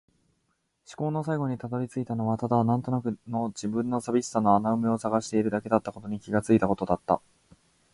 [0.87, 7.21] 思考の最後に辿り着いたのはただ、なんとなくの自分の寂しさの穴埋めを探しているだけだったことに気がついたことだった。